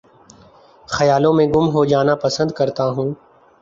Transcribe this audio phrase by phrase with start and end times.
[0.87, 3.09] خیالوں میں گم ہو جانا پسند کرتا ہوں